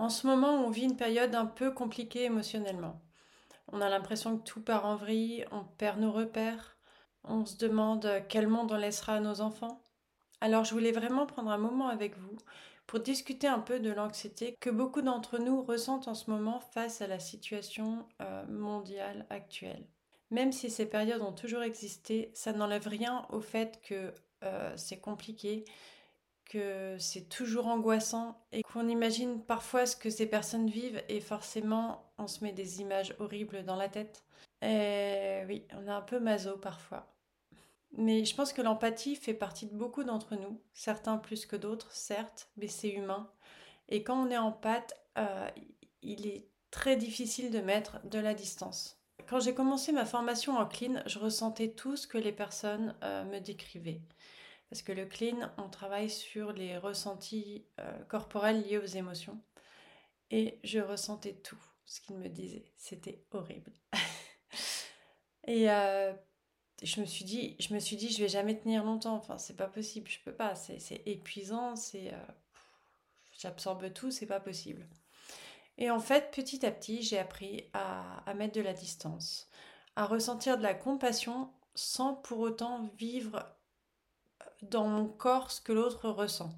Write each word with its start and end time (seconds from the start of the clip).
En 0.00 0.08
ce 0.08 0.26
moment, 0.26 0.64
on 0.64 0.70
vit 0.70 0.84
une 0.84 0.96
période 0.96 1.34
un 1.34 1.44
peu 1.44 1.72
compliquée 1.72 2.24
émotionnellement. 2.24 3.02
On 3.68 3.82
a 3.82 3.90
l'impression 3.90 4.38
que 4.38 4.44
tout 4.44 4.62
part 4.62 4.86
en 4.86 4.96
vrille, 4.96 5.44
on 5.52 5.62
perd 5.62 6.00
nos 6.00 6.10
repères, 6.10 6.78
on 7.22 7.44
se 7.44 7.58
demande 7.58 8.10
quel 8.30 8.48
monde 8.48 8.72
on 8.72 8.78
laissera 8.78 9.16
à 9.16 9.20
nos 9.20 9.42
enfants. 9.42 9.82
Alors 10.40 10.64
je 10.64 10.72
voulais 10.72 10.90
vraiment 10.90 11.26
prendre 11.26 11.50
un 11.50 11.58
moment 11.58 11.88
avec 11.88 12.16
vous 12.16 12.38
pour 12.86 13.00
discuter 13.00 13.46
un 13.46 13.58
peu 13.58 13.78
de 13.78 13.90
l'anxiété 13.90 14.56
que 14.58 14.70
beaucoup 14.70 15.02
d'entre 15.02 15.36
nous 15.36 15.60
ressentent 15.60 16.08
en 16.08 16.14
ce 16.14 16.30
moment 16.30 16.60
face 16.60 17.02
à 17.02 17.06
la 17.06 17.18
situation 17.18 18.06
euh, 18.22 18.46
mondiale 18.46 19.26
actuelle. 19.28 19.86
Même 20.30 20.52
si 20.52 20.70
ces 20.70 20.86
périodes 20.86 21.20
ont 21.20 21.34
toujours 21.34 21.62
existé, 21.62 22.30
ça 22.32 22.54
n'enlève 22.54 22.88
rien 22.88 23.26
au 23.28 23.42
fait 23.42 23.82
que 23.82 24.14
euh, 24.44 24.72
c'est 24.78 25.00
compliqué, 25.00 25.66
que 26.50 26.96
c'est 26.98 27.28
toujours 27.28 27.68
angoissant 27.68 28.36
et 28.50 28.62
qu'on 28.62 28.88
imagine 28.88 29.40
parfois 29.40 29.86
ce 29.86 29.96
que 29.96 30.10
ces 30.10 30.26
personnes 30.26 30.68
vivent 30.68 31.02
et 31.08 31.20
forcément 31.20 32.12
on 32.18 32.26
se 32.26 32.42
met 32.42 32.52
des 32.52 32.80
images 32.80 33.14
horribles 33.20 33.64
dans 33.64 33.76
la 33.76 33.88
tête. 33.88 34.24
Et 34.60 35.42
oui, 35.46 35.64
on 35.74 35.86
est 35.86 35.92
un 35.92 36.02
peu 36.02 36.18
maso 36.18 36.56
parfois. 36.56 37.06
Mais 37.92 38.24
je 38.24 38.34
pense 38.34 38.52
que 38.52 38.62
l'empathie 38.62 39.16
fait 39.16 39.34
partie 39.34 39.66
de 39.66 39.74
beaucoup 39.74 40.04
d'entre 40.04 40.34
nous, 40.34 40.60
certains 40.72 41.18
plus 41.18 41.46
que 41.46 41.56
d'autres, 41.56 41.92
certes, 41.92 42.48
mais 42.56 42.68
c'est 42.68 42.90
humain. 42.90 43.30
Et 43.88 44.02
quand 44.02 44.20
on 44.20 44.30
est 44.30 44.38
en 44.38 44.58
euh, 45.18 45.48
il 46.02 46.26
est 46.26 46.48
très 46.70 46.96
difficile 46.96 47.50
de 47.50 47.60
mettre 47.60 48.04
de 48.06 48.18
la 48.18 48.34
distance. 48.34 49.00
Quand 49.28 49.40
j'ai 49.40 49.54
commencé 49.54 49.92
ma 49.92 50.04
formation 50.04 50.56
en 50.56 50.66
clean, 50.66 51.02
je 51.06 51.18
ressentais 51.18 51.68
tout 51.68 51.96
ce 51.96 52.06
que 52.06 52.18
les 52.18 52.32
personnes 52.32 52.94
euh, 53.02 53.24
me 53.24 53.38
décrivaient. 53.38 54.00
Parce 54.70 54.82
que 54.82 54.92
le 54.92 55.04
clean, 55.04 55.50
on 55.58 55.68
travaille 55.68 56.08
sur 56.08 56.52
les 56.52 56.78
ressentis 56.78 57.66
euh, 57.80 58.04
corporels 58.04 58.62
liés 58.62 58.78
aux 58.78 58.84
émotions. 58.84 59.40
Et 60.30 60.60
je 60.62 60.78
ressentais 60.78 61.34
tout 61.34 61.60
ce 61.84 62.00
qu'il 62.00 62.16
me 62.16 62.28
disait. 62.28 62.64
C'était 62.76 63.24
horrible. 63.32 63.72
et 65.48 65.68
euh, 65.68 66.12
je 66.84 67.00
me 67.00 67.04
suis 67.06 67.24
dit, 67.24 67.56
je 67.58 67.74
me 67.74 67.80
suis 67.80 67.96
dit, 67.96 68.10
je 68.10 68.22
vais 68.22 68.28
jamais 68.28 68.56
tenir 68.56 68.84
longtemps. 68.84 69.16
Enfin, 69.16 69.38
c'est 69.38 69.56
pas 69.56 69.66
possible. 69.66 70.08
Je 70.08 70.20
peux 70.24 70.34
pas. 70.34 70.54
C'est 70.54 71.02
épuisant. 71.04 71.74
C'est, 71.74 72.14
euh, 72.14 72.32
j'absorbe 73.40 73.92
tout. 73.92 74.12
C'est 74.12 74.26
pas 74.26 74.40
possible. 74.40 74.86
Et 75.78 75.90
en 75.90 75.98
fait, 75.98 76.30
petit 76.30 76.64
à 76.64 76.70
petit, 76.70 77.02
j'ai 77.02 77.18
appris 77.18 77.68
à, 77.72 78.18
à 78.18 78.34
mettre 78.34 78.54
de 78.54 78.60
la 78.60 78.72
distance, 78.74 79.48
à 79.96 80.06
ressentir 80.06 80.58
de 80.58 80.62
la 80.62 80.74
compassion 80.74 81.52
sans 81.74 82.14
pour 82.14 82.38
autant 82.38 82.88
vivre 82.96 83.59
dans 84.62 84.86
mon 84.86 85.06
corps 85.06 85.50
ce 85.50 85.60
que 85.60 85.72
l'autre 85.72 86.08
ressent. 86.08 86.52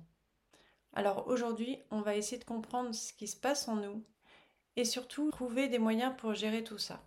Alors 0.93 1.27
aujourd'hui, 1.29 1.79
on 1.91 2.01
va 2.01 2.17
essayer 2.17 2.39
de 2.39 2.45
comprendre 2.45 2.95
ce 2.95 3.13
qui 3.13 3.27
se 3.27 3.37
passe 3.37 3.69
en 3.69 3.77
nous 3.77 4.05
et 4.77 4.85
surtout 4.85 5.31
trouver 5.31 5.69
des 5.69 5.79
moyens 5.79 6.15
pour 6.19 6.35
gérer 6.35 6.65
tout 6.65 6.79
ça. 6.79 7.01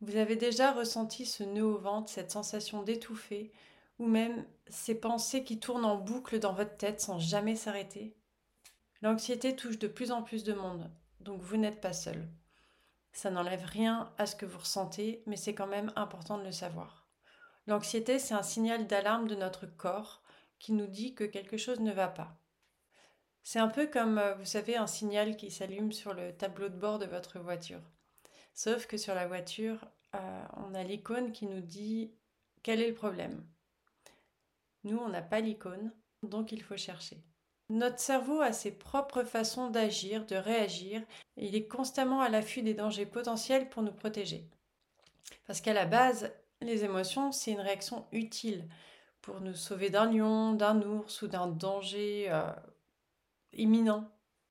Vous 0.00 0.16
avez 0.16 0.36
déjà 0.36 0.72
ressenti 0.72 1.26
ce 1.26 1.42
nœud 1.42 1.64
au 1.64 1.78
ventre, 1.78 2.10
cette 2.10 2.30
sensation 2.30 2.82
d'étouffer, 2.82 3.52
ou 3.98 4.06
même 4.06 4.44
ces 4.68 4.94
pensées 4.94 5.44
qui 5.44 5.60
tournent 5.60 5.84
en 5.84 5.96
boucle 5.96 6.38
dans 6.40 6.52
votre 6.52 6.76
tête 6.76 7.00
sans 7.00 7.18
jamais 7.18 7.56
s'arrêter? 7.56 8.16
L'anxiété 9.02 9.54
touche 9.54 9.78
de 9.78 9.88
plus 9.88 10.10
en 10.10 10.22
plus 10.22 10.44
de 10.44 10.52
monde, 10.52 10.90
donc 11.20 11.40
vous 11.40 11.56
n'êtes 11.56 11.80
pas 11.80 11.92
seul. 11.92 12.28
Ça 13.12 13.30
n'enlève 13.30 13.64
rien 13.64 14.12
à 14.18 14.26
ce 14.26 14.34
que 14.34 14.46
vous 14.46 14.58
ressentez, 14.58 15.22
mais 15.26 15.36
c'est 15.36 15.54
quand 15.54 15.68
même 15.68 15.92
important 15.94 16.38
de 16.38 16.44
le 16.44 16.52
savoir. 16.52 17.06
L'anxiété, 17.66 18.18
c'est 18.18 18.34
un 18.34 18.42
signal 18.42 18.86
d'alarme 18.86 19.28
de 19.28 19.36
notre 19.36 19.66
corps 19.66 20.23
qui 20.64 20.72
nous 20.72 20.86
dit 20.86 21.14
que 21.14 21.24
quelque 21.24 21.58
chose 21.58 21.80
ne 21.80 21.92
va 21.92 22.08
pas. 22.08 22.38
C'est 23.42 23.58
un 23.58 23.68
peu 23.68 23.86
comme, 23.86 24.16
euh, 24.16 24.32
vous 24.36 24.46
savez, 24.46 24.76
un 24.76 24.86
signal 24.86 25.36
qui 25.36 25.50
s'allume 25.50 25.92
sur 25.92 26.14
le 26.14 26.34
tableau 26.34 26.70
de 26.70 26.74
bord 26.74 26.98
de 26.98 27.04
votre 27.04 27.38
voiture. 27.38 27.82
Sauf 28.54 28.86
que 28.86 28.96
sur 28.96 29.14
la 29.14 29.26
voiture, 29.26 29.86
euh, 30.14 30.44
on 30.56 30.72
a 30.72 30.82
l'icône 30.82 31.32
qui 31.32 31.44
nous 31.44 31.60
dit 31.60 32.14
quel 32.62 32.80
est 32.80 32.88
le 32.88 32.94
problème. 32.94 33.46
Nous, 34.84 34.96
on 34.96 35.10
n'a 35.10 35.20
pas 35.20 35.40
l'icône, 35.40 35.92
donc 36.22 36.50
il 36.50 36.62
faut 36.62 36.78
chercher. 36.78 37.22
Notre 37.68 37.98
cerveau 37.98 38.40
a 38.40 38.54
ses 38.54 38.72
propres 38.72 39.24
façons 39.24 39.68
d'agir, 39.68 40.24
de 40.24 40.36
réagir, 40.36 41.02
et 41.36 41.48
il 41.48 41.54
est 41.54 41.68
constamment 41.68 42.22
à 42.22 42.30
l'affût 42.30 42.62
des 42.62 42.72
dangers 42.72 43.04
potentiels 43.04 43.68
pour 43.68 43.82
nous 43.82 43.92
protéger. 43.92 44.48
Parce 45.46 45.60
qu'à 45.60 45.74
la 45.74 45.84
base, 45.84 46.32
les 46.62 46.84
émotions, 46.84 47.32
c'est 47.32 47.52
une 47.52 47.60
réaction 47.60 48.06
utile 48.12 48.66
pour 49.24 49.40
nous 49.40 49.54
sauver 49.54 49.88
d'un 49.88 50.12
lion, 50.12 50.52
d'un 50.52 50.82
ours 50.82 51.22
ou 51.22 51.28
d'un 51.28 51.46
danger 51.46 52.26
euh, 52.28 52.52
imminent. 53.54 54.06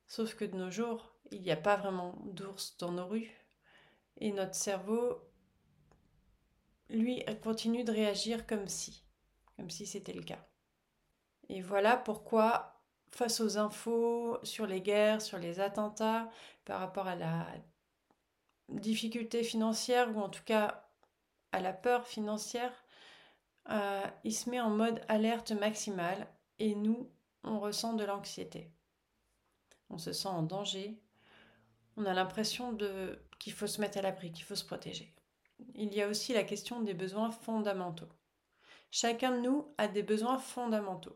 Sauf 0.07 0.33
que 0.33 0.45
de 0.45 0.57
nos 0.57 0.71
jours, 0.71 1.13
il 1.29 1.43
n'y 1.43 1.51
a 1.51 1.55
pas 1.55 1.75
vraiment 1.75 2.15
d'ours 2.25 2.75
dans 2.79 2.91
nos 2.91 3.05
rues. 3.05 3.29
Et 4.17 4.31
notre 4.31 4.55
cerveau, 4.55 5.21
lui, 6.89 7.23
continue 7.43 7.83
de 7.83 7.91
réagir 7.91 8.47
comme 8.47 8.67
si, 8.67 9.03
comme 9.57 9.69
si 9.69 9.85
c'était 9.85 10.11
le 10.11 10.23
cas. 10.23 10.43
Et 11.49 11.61
voilà 11.61 11.95
pourquoi, 11.95 12.81
face 13.11 13.41
aux 13.41 13.59
infos 13.59 14.39
sur 14.41 14.65
les 14.65 14.81
guerres, 14.81 15.21
sur 15.21 15.37
les 15.37 15.59
attentats, 15.59 16.31
par 16.65 16.79
rapport 16.79 17.05
à 17.05 17.15
la 17.15 17.45
difficulté 18.69 19.43
financière, 19.43 20.09
ou 20.17 20.19
en 20.19 20.29
tout 20.29 20.43
cas 20.43 20.89
à 21.51 21.59
la 21.59 21.73
peur 21.73 22.07
financière, 22.07 22.82
euh, 23.69 24.05
il 24.23 24.33
se 24.33 24.49
met 24.49 24.59
en 24.59 24.69
mode 24.69 25.01
alerte 25.07 25.51
maximale 25.51 26.27
et 26.59 26.75
nous, 26.75 27.09
on 27.43 27.59
ressent 27.59 27.93
de 27.93 28.03
l'anxiété. 28.03 28.71
On 29.89 29.97
se 29.97 30.13
sent 30.13 30.27
en 30.27 30.43
danger. 30.43 30.99
On 31.97 32.05
a 32.05 32.13
l'impression 32.13 32.73
de 32.73 33.19
qu'il 33.39 33.53
faut 33.53 33.67
se 33.67 33.81
mettre 33.81 33.97
à 33.97 34.01
l'abri, 34.01 34.31
qu'il 34.31 34.45
faut 34.45 34.55
se 34.55 34.65
protéger. 34.65 35.13
Il 35.75 35.93
y 35.93 36.01
a 36.01 36.07
aussi 36.07 36.33
la 36.33 36.43
question 36.43 36.81
des 36.81 36.93
besoins 36.93 37.31
fondamentaux. 37.31 38.09
Chacun 38.91 39.35
de 39.35 39.41
nous 39.41 39.73
a 39.77 39.87
des 39.87 40.03
besoins 40.03 40.37
fondamentaux. 40.37 41.15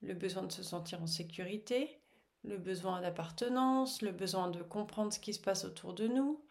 Le 0.00 0.14
besoin 0.14 0.44
de 0.44 0.52
se 0.52 0.62
sentir 0.62 1.02
en 1.02 1.06
sécurité, 1.06 2.00
le 2.44 2.56
besoin 2.56 3.00
d'appartenance, 3.00 4.02
le 4.02 4.12
besoin 4.12 4.48
de 4.48 4.62
comprendre 4.62 5.12
ce 5.12 5.18
qui 5.18 5.34
se 5.34 5.40
passe 5.40 5.64
autour 5.64 5.92
de 5.92 6.06
nous, 6.06 6.44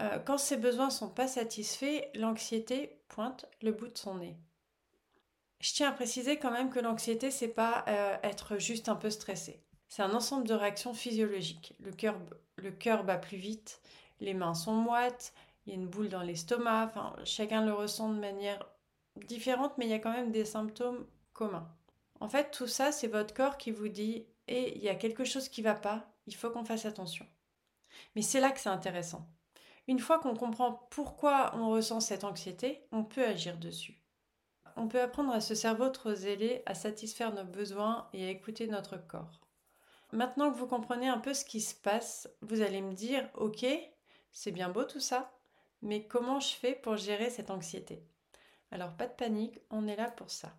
euh, 0.00 0.18
quand 0.18 0.38
ces 0.38 0.56
besoins 0.56 0.86
ne 0.86 0.92
sont 0.92 1.10
pas 1.10 1.28
satisfaits, 1.28 2.08
l'anxiété 2.14 2.98
pointe 3.08 3.46
le 3.62 3.72
bout 3.72 3.88
de 3.88 3.98
son 3.98 4.16
nez. 4.16 4.36
Je 5.60 5.74
tiens 5.74 5.90
à 5.90 5.92
préciser 5.92 6.38
quand 6.38 6.50
même 6.50 6.70
que 6.70 6.80
l'anxiété, 6.80 7.30
c'est 7.30 7.48
pas 7.48 7.84
euh, 7.88 8.16
être 8.22 8.58
juste 8.58 8.88
un 8.88 8.96
peu 8.96 9.10
stressé. 9.10 9.62
C'est 9.88 10.02
un 10.02 10.14
ensemble 10.14 10.46
de 10.46 10.54
réactions 10.54 10.94
physiologiques. 10.94 11.74
Le 11.80 11.92
cœur, 12.70 13.04
bat 13.04 13.18
plus 13.18 13.36
vite, 13.36 13.80
les 14.20 14.34
mains 14.34 14.54
sont 14.54 14.72
moites, 14.72 15.34
il 15.66 15.72
y 15.72 15.76
a 15.76 15.78
une 15.78 15.88
boule 15.88 16.08
dans 16.08 16.22
l'estomac, 16.22 16.92
chacun 17.24 17.64
le 17.64 17.72
ressent 17.72 18.08
de 18.08 18.18
manière 18.18 18.64
différente, 19.26 19.76
mais 19.76 19.86
il 19.86 19.90
y 19.90 19.94
a 19.94 19.98
quand 19.98 20.12
même 20.12 20.32
des 20.32 20.44
symptômes 20.44 21.06
communs. 21.34 21.68
En 22.20 22.28
fait, 22.28 22.50
tout 22.50 22.66
ça, 22.66 22.92
c'est 22.92 23.08
votre 23.08 23.34
corps 23.34 23.58
qui 23.58 23.70
vous 23.70 23.88
dit 23.88 24.26
et 24.48 24.68
eh, 24.68 24.76
il 24.76 24.82
y 24.82 24.88
a 24.88 24.94
quelque 24.94 25.24
chose 25.24 25.48
qui 25.48 25.62
va 25.62 25.74
pas, 25.74 26.10
il 26.26 26.34
faut 26.34 26.50
qu'on 26.50 26.64
fasse 26.64 26.86
attention. 26.86 27.26
Mais 28.16 28.22
c'est 28.22 28.40
là 28.40 28.50
que 28.50 28.60
c'est 28.60 28.68
intéressant. 28.68 29.28
Une 29.88 29.98
fois 29.98 30.18
qu'on 30.18 30.34
comprend 30.34 30.86
pourquoi 30.90 31.52
on 31.56 31.70
ressent 31.70 32.00
cette 32.00 32.24
anxiété, 32.24 32.86
on 32.92 33.04
peut 33.04 33.24
agir 33.24 33.58
dessus. 33.58 34.00
On 34.76 34.88
peut 34.88 35.00
apprendre 35.00 35.32
à 35.32 35.40
ce 35.40 35.54
cerveau 35.54 35.88
trop 35.88 36.14
zélé 36.14 36.62
à 36.66 36.74
satisfaire 36.74 37.34
nos 37.34 37.44
besoins 37.44 38.08
et 38.12 38.26
à 38.26 38.30
écouter 38.30 38.66
notre 38.66 38.96
corps. 38.96 39.40
Maintenant 40.12 40.50
que 40.50 40.58
vous 40.58 40.66
comprenez 40.66 41.08
un 41.08 41.18
peu 41.18 41.34
ce 41.34 41.44
qui 41.44 41.60
se 41.60 41.74
passe, 41.74 42.28
vous 42.42 42.62
allez 42.62 42.80
me 42.80 42.94
dire, 42.94 43.28
ok, 43.34 43.66
c'est 44.32 44.52
bien 44.52 44.68
beau 44.68 44.84
tout 44.84 45.00
ça, 45.00 45.32
mais 45.82 46.06
comment 46.06 46.40
je 46.40 46.54
fais 46.54 46.74
pour 46.74 46.96
gérer 46.96 47.30
cette 47.30 47.50
anxiété? 47.50 48.04
Alors 48.70 48.96
pas 48.96 49.06
de 49.06 49.12
panique, 49.12 49.60
on 49.70 49.86
est 49.86 49.96
là 49.96 50.10
pour 50.10 50.30
ça. 50.30 50.52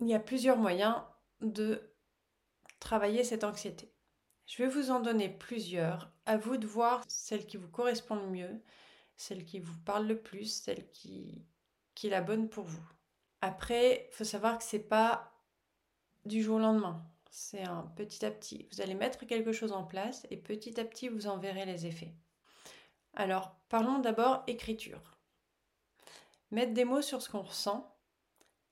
Il 0.00 0.08
y 0.08 0.14
a 0.14 0.20
plusieurs 0.20 0.56
moyens 0.58 0.96
de 1.40 1.94
travailler 2.80 3.24
cette 3.24 3.44
anxiété. 3.44 3.91
Je 4.52 4.62
vais 4.62 4.68
vous 4.68 4.90
en 4.90 5.00
donner 5.00 5.30
plusieurs. 5.30 6.12
À 6.26 6.36
vous 6.36 6.58
de 6.58 6.66
voir 6.66 7.02
celle 7.08 7.46
qui 7.46 7.56
vous 7.56 7.70
correspond 7.70 8.16
le 8.16 8.26
mieux, 8.26 8.62
celle 9.16 9.46
qui 9.46 9.60
vous 9.60 9.78
parle 9.86 10.06
le 10.06 10.20
plus, 10.20 10.44
celle 10.44 10.90
qui, 10.90 11.46
est 12.04 12.10
la 12.10 12.20
bonne 12.20 12.50
pour 12.50 12.64
vous. 12.64 12.86
Après, 13.40 14.08
il 14.10 14.14
faut 14.14 14.24
savoir 14.24 14.58
que 14.58 14.64
c'est 14.64 14.90
pas 14.90 15.32
du 16.26 16.42
jour 16.42 16.56
au 16.56 16.58
lendemain. 16.58 17.02
C'est 17.30 17.62
un 17.62 17.90
petit 17.96 18.26
à 18.26 18.30
petit. 18.30 18.68
Vous 18.70 18.82
allez 18.82 18.92
mettre 18.94 19.24
quelque 19.24 19.52
chose 19.52 19.72
en 19.72 19.84
place 19.84 20.26
et 20.28 20.36
petit 20.36 20.78
à 20.78 20.84
petit, 20.84 21.08
vous 21.08 21.28
en 21.28 21.38
verrez 21.38 21.64
les 21.64 21.86
effets. 21.86 22.12
Alors, 23.14 23.56
parlons 23.70 24.00
d'abord 24.00 24.42
écriture. 24.46 25.16
Mettre 26.50 26.74
des 26.74 26.84
mots 26.84 27.00
sur 27.00 27.22
ce 27.22 27.30
qu'on 27.30 27.40
ressent, 27.40 27.96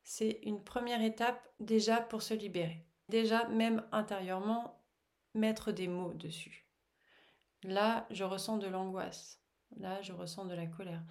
c'est 0.04 0.40
une 0.42 0.62
première 0.62 1.00
étape 1.00 1.48
déjà 1.58 2.02
pour 2.02 2.20
se 2.20 2.34
libérer. 2.34 2.84
Déjà, 3.08 3.48
même 3.48 3.82
intérieurement, 3.92 4.79
mettre 5.34 5.72
des 5.72 5.88
mots 5.88 6.12
dessus. 6.14 6.66
Là, 7.62 8.06
je 8.10 8.24
ressens 8.24 8.58
de 8.58 8.66
l'angoisse. 8.66 9.40
Là, 9.76 10.00
je 10.02 10.12
ressens 10.12 10.46
de 10.46 10.54
la 10.54 10.66
colère. 10.66 11.02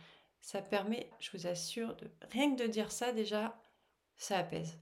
Ça 0.41 0.61
permet, 0.61 1.09
je 1.19 1.31
vous 1.31 1.47
assure, 1.47 1.95
de, 1.95 2.11
rien 2.31 2.55
que 2.55 2.61
de 2.61 2.67
dire 2.67 2.91
ça 2.91 3.11
déjà, 3.11 3.59
ça 4.15 4.37
apaise. 4.37 4.79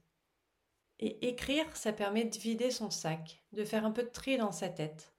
Et 1.00 1.28
écrire, 1.28 1.64
ça 1.76 1.92
permet 1.92 2.24
de 2.24 2.38
vider 2.38 2.70
son 2.70 2.90
sac, 2.90 3.42
de 3.52 3.64
faire 3.64 3.84
un 3.84 3.92
peu 3.92 4.02
de 4.02 4.08
tri 4.08 4.36
dans 4.36 4.52
sa 4.52 4.68
tête. 4.68 5.14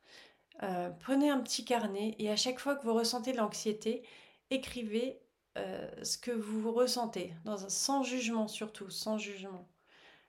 Euh, 0.64 0.90
prenez 0.90 1.30
un 1.30 1.40
petit 1.40 1.64
carnet 1.64 2.16
et 2.20 2.30
à 2.30 2.36
chaque 2.36 2.60
fois 2.60 2.76
que 2.76 2.84
vous 2.84 2.94
ressentez 2.94 3.32
de 3.32 3.38
l'anxiété, 3.38 4.04
écrivez 4.50 5.22
euh, 5.58 5.90
ce 6.04 6.18
que 6.18 6.32
vous 6.32 6.72
ressentez, 6.72 7.34
dans 7.46 7.66
un, 7.66 7.70
sans 7.70 8.04
jugement 8.04 8.48
surtout, 8.48 8.90
sans 8.90 9.18
jugement, 9.18 9.68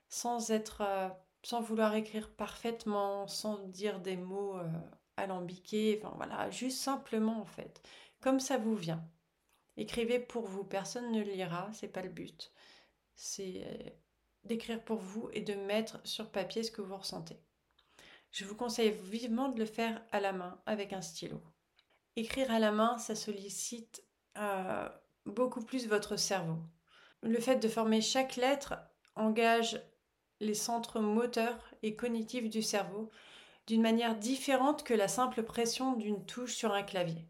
sans 0.07 0.51
être, 0.51 0.81
euh, 0.81 1.09
sans 1.43 1.61
vouloir 1.61 1.95
écrire 1.95 2.29
parfaitement, 2.29 3.27
sans 3.27 3.57
dire 3.67 3.99
des 3.99 4.17
mots 4.17 4.57
alambiqués, 5.17 5.99
enfin 6.01 6.13
voilà, 6.15 6.49
juste 6.49 6.79
simplement 6.79 7.41
en 7.41 7.45
fait, 7.45 7.81
comme 8.19 8.39
ça 8.39 8.57
vous 8.57 8.75
vient. 8.75 9.03
Écrivez 9.77 10.19
pour 10.19 10.45
vous, 10.45 10.63
personne 10.63 11.11
ne 11.11 11.21
lira, 11.21 11.69
c'est 11.73 11.87
pas 11.87 12.01
le 12.01 12.09
but. 12.09 12.51
C'est 13.15 13.95
d'écrire 14.43 14.83
pour 14.83 14.97
vous 14.97 15.29
et 15.33 15.41
de 15.41 15.53
mettre 15.53 15.99
sur 16.05 16.29
papier 16.29 16.63
ce 16.63 16.71
que 16.71 16.81
vous 16.81 16.97
ressentez. 16.97 17.39
Je 18.31 18.45
vous 18.45 18.55
conseille 18.55 18.91
vivement 18.91 19.49
de 19.49 19.59
le 19.59 19.65
faire 19.65 20.01
à 20.11 20.19
la 20.19 20.31
main 20.31 20.61
avec 20.65 20.93
un 20.93 21.01
stylo. 21.01 21.41
Écrire 22.15 22.51
à 22.51 22.59
la 22.59 22.71
main, 22.71 22.97
ça 22.97 23.15
sollicite 23.15 24.03
euh, 24.37 24.89
beaucoup 25.25 25.63
plus 25.63 25.87
votre 25.87 26.15
cerveau. 26.15 26.57
Le 27.21 27.39
fait 27.39 27.57
de 27.57 27.67
former 27.67 28.01
chaque 28.01 28.37
lettre 28.37 28.75
engage 29.15 29.81
les 30.41 30.53
centres 30.55 30.99
moteurs 30.99 31.71
et 31.83 31.95
cognitifs 31.95 32.49
du 32.49 32.61
cerveau 32.61 33.09
d'une 33.67 33.81
manière 33.81 34.17
différente 34.17 34.83
que 34.83 34.93
la 34.93 35.07
simple 35.07 35.43
pression 35.43 35.93
d'une 35.93 36.25
touche 36.25 36.55
sur 36.55 36.73
un 36.73 36.83
clavier. 36.83 37.25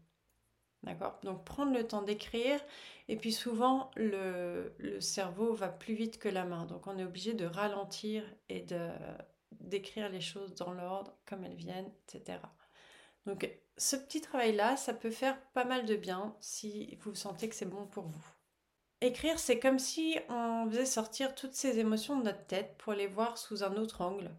D'accord? 0.82 1.20
Donc 1.22 1.44
prendre 1.44 1.72
le 1.72 1.86
temps 1.86 2.02
d'écrire 2.02 2.58
et 3.08 3.16
puis 3.16 3.32
souvent 3.32 3.90
le, 3.94 4.74
cerveau 4.98 5.52
va 5.52 5.68
plus 5.68 5.94
vite 5.94 6.18
que 6.18 6.28
la 6.28 6.44
main. 6.44 6.64
Donc 6.66 6.86
on 6.86 6.98
est 6.98 7.04
obligé 7.04 7.34
de 7.34 7.44
ralentir 7.44 8.24
et 8.48 8.66
d'écrire 9.52 10.08
les 10.08 10.20
choses 10.20 10.54
dans 10.54 10.72
l'ordre 10.72 11.16
comme 11.26 11.44
elles 11.44 11.54
viennent, 11.54 11.92
etc. 12.08 12.38
Donc 13.26 13.48
ce 13.76 13.94
petit 13.94 14.20
travail-là, 14.20 14.76
ça 14.76 14.94
peut 14.94 15.10
faire 15.10 15.40
pas 15.52 15.64
mal 15.64 15.86
de 15.86 15.94
bien 15.94 16.34
si 16.40 16.96
vous 17.02 17.14
sentez 17.14 17.48
que 17.48 17.54
c'est 17.54 17.66
bon 17.66 17.86
pour 17.86 18.06
vous. 18.06 18.31
Écrire, 19.02 19.40
c'est 19.40 19.58
comme 19.58 19.80
si 19.80 20.16
on 20.28 20.68
faisait 20.70 20.86
sortir 20.86 21.34
toutes 21.34 21.54
ces 21.54 21.80
émotions 21.80 22.16
de 22.20 22.22
notre 22.22 22.46
tête 22.46 22.76
pour 22.78 22.92
les 22.92 23.08
voir 23.08 23.36
sous 23.36 23.64
un 23.64 23.74
autre 23.74 24.00
angle 24.00 24.30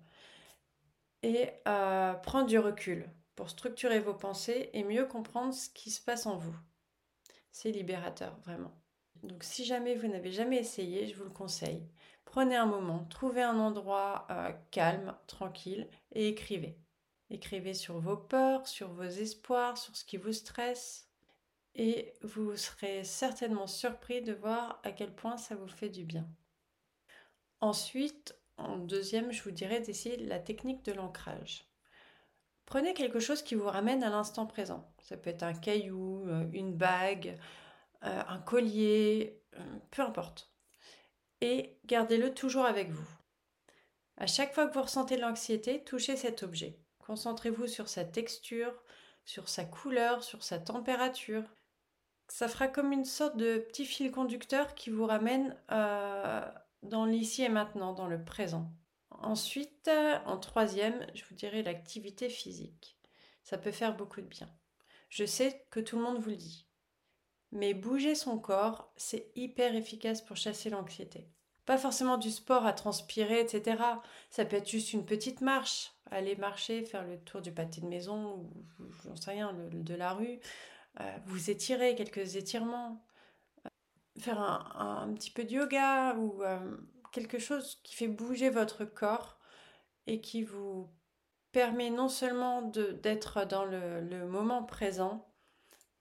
et 1.21 1.49
euh, 1.67 2.13
prendre 2.13 2.47
du 2.47 2.57
recul 2.57 3.09
pour 3.35 3.49
structurer 3.49 3.99
vos 3.99 4.13
pensées 4.13 4.69
et 4.71 4.85
mieux 4.85 5.05
comprendre 5.05 5.53
ce 5.53 5.67
qui 5.67 5.91
se 5.91 5.99
passe 5.99 6.25
en 6.27 6.37
vous. 6.37 6.55
C'est 7.51 7.71
libérateur, 7.71 8.37
vraiment. 8.45 8.71
Donc 9.21 9.43
si 9.43 9.65
jamais 9.65 9.95
vous 9.95 10.07
n'avez 10.07 10.31
jamais 10.31 10.59
essayé, 10.59 11.07
je 11.07 11.15
vous 11.17 11.25
le 11.25 11.29
conseille. 11.29 11.85
Prenez 12.23 12.55
un 12.55 12.65
moment, 12.65 13.05
trouvez 13.09 13.43
un 13.43 13.59
endroit 13.59 14.25
euh, 14.31 14.53
calme, 14.71 15.13
tranquille 15.27 15.89
et 16.13 16.29
écrivez. 16.29 16.79
Écrivez 17.29 17.73
sur 17.73 17.99
vos 17.99 18.15
peurs, 18.15 18.65
sur 18.65 18.93
vos 18.93 19.03
espoirs, 19.03 19.77
sur 19.77 19.93
ce 19.97 20.05
qui 20.05 20.15
vous 20.15 20.31
stresse. 20.31 21.09
Et 21.75 22.13
vous 22.21 22.55
serez 22.55 23.03
certainement 23.03 23.67
surpris 23.67 24.21
de 24.21 24.33
voir 24.33 24.79
à 24.83 24.91
quel 24.91 25.13
point 25.13 25.37
ça 25.37 25.55
vous 25.55 25.67
fait 25.67 25.89
du 25.89 26.03
bien. 26.03 26.27
Ensuite, 27.61 28.35
en 28.57 28.77
deuxième, 28.77 29.31
je 29.31 29.41
vous 29.41 29.51
dirais 29.51 29.79
d'essayer 29.79 30.17
la 30.17 30.39
technique 30.39 30.85
de 30.85 30.91
l'ancrage. 30.91 31.67
Prenez 32.65 32.93
quelque 32.93 33.19
chose 33.19 33.41
qui 33.41 33.55
vous 33.55 33.67
ramène 33.67 34.03
à 34.03 34.09
l'instant 34.09 34.45
présent. 34.45 34.93
Ça 35.01 35.17
peut 35.17 35.29
être 35.29 35.43
un 35.43 35.53
caillou, 35.53 36.27
euh, 36.27 36.45
une 36.53 36.75
bague, 36.75 37.37
euh, 38.03 38.23
un 38.27 38.39
collier, 38.39 39.41
euh, 39.55 39.79
peu 39.91 40.01
importe. 40.01 40.51
Et 41.41 41.77
gardez-le 41.85 42.33
toujours 42.33 42.65
avec 42.65 42.89
vous. 42.91 43.07
À 44.17 44.27
chaque 44.27 44.53
fois 44.53 44.67
que 44.67 44.73
vous 44.73 44.83
ressentez 44.83 45.17
de 45.17 45.21
l'anxiété, 45.21 45.83
touchez 45.83 46.15
cet 46.15 46.43
objet. 46.43 46.79
Concentrez-vous 46.99 47.67
sur 47.67 47.89
sa 47.89 48.05
texture, 48.05 48.73
sur 49.25 49.49
sa 49.49 49.65
couleur, 49.65 50.23
sur 50.23 50.43
sa 50.43 50.59
température. 50.59 51.43
Ça 52.33 52.47
fera 52.47 52.67
comme 52.67 52.91
une 52.91 53.05
sorte 53.05 53.37
de 53.37 53.59
petit 53.59 53.85
fil 53.85 54.09
conducteur 54.09 54.73
qui 54.73 54.89
vous 54.89 55.05
ramène 55.05 55.55
dans 55.69 57.05
l'ici 57.05 57.43
et 57.43 57.49
maintenant, 57.49 57.93
dans 57.93 58.07
le 58.07 58.25
présent. 58.25 58.71
Ensuite, 59.11 59.87
en 60.25 60.39
troisième, 60.39 61.05
je 61.13 61.23
vous 61.25 61.35
dirais 61.35 61.61
l'activité 61.61 62.29
physique. 62.29 62.97
Ça 63.43 63.59
peut 63.59 63.69
faire 63.71 63.95
beaucoup 63.95 64.19
de 64.19 64.25
bien. 64.25 64.49
Je 65.09 65.25
sais 65.25 65.63
que 65.69 65.79
tout 65.79 65.95
le 65.95 66.01
monde 66.01 66.17
vous 66.17 66.31
le 66.31 66.35
dit. 66.35 66.65
Mais 67.51 67.75
bouger 67.75 68.15
son 68.15 68.39
corps, 68.39 68.91
c'est 68.97 69.31
hyper 69.35 69.75
efficace 69.75 70.23
pour 70.23 70.35
chasser 70.35 70.71
l'anxiété. 70.71 71.29
Pas 71.67 71.77
forcément 71.77 72.17
du 72.17 72.31
sport 72.31 72.65
à 72.65 72.73
transpirer, 72.73 73.41
etc. 73.41 73.79
Ça 74.31 74.43
peut 74.43 74.55
être 74.55 74.67
juste 74.67 74.91
une 74.93 75.05
petite 75.05 75.41
marche. 75.41 75.91
Aller 76.09 76.35
marcher, 76.35 76.83
faire 76.83 77.05
le 77.05 77.19
tour 77.19 77.41
du 77.41 77.51
pâté 77.51 77.79
de 77.79 77.85
maison, 77.85 78.37
ou 78.37 78.51
j'en 79.05 79.15
sais 79.15 79.29
rien, 79.29 79.53
de 79.53 79.93
la 79.93 80.13
rue. 80.13 80.39
Euh, 80.99 81.17
vous 81.25 81.49
étirer, 81.49 81.95
quelques 81.95 82.35
étirements. 82.35 83.03
Euh, 83.65 83.69
faire 84.19 84.39
un, 84.39 85.11
petit 85.13 85.31
peu 85.31 85.43
de 85.43 85.51
yoga 85.51 86.15
ou 86.15 86.43
euh, 86.43 86.77
quelque 87.11 87.39
chose 87.39 87.79
qui 87.83 87.95
fait 87.95 88.07
bouger 88.07 88.49
votre 88.49 88.85
corps 88.85 89.39
et 90.07 90.21
qui 90.21 90.43
vous 90.43 90.89
permet 91.51 91.89
non 91.89 92.09
seulement 92.09 92.61
d'être 92.61 93.45
dans 93.45 93.65
le, 93.65 94.25
moment 94.27 94.63
présent, 94.63 95.31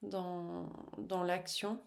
dans, 0.03 0.73
dans 0.99 1.23
l'action, 1.23 1.83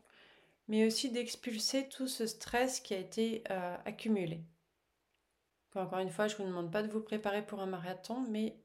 mais 0.67 0.85
aussi 0.85 1.11
d'expulser 1.11 1.89
tout 1.89 2.07
ce 2.07 2.27
stress 2.27 2.79
qui 2.79 2.93
a 2.93 2.99
été 2.99 3.43
accumulé. 3.85 4.45
Encore 5.75 5.99
une 5.99 6.11
fois, 6.11 6.27
je 6.27 6.35
ne 6.35 6.37
vous 6.37 6.47
demande 6.47 6.71
pas 6.71 6.83
de 6.83 6.91
vous 6.91 7.01
préparer 7.01 7.45
pour 7.45 7.59
un 7.59 7.65
marathon, 7.65 8.21
mais 8.29 8.55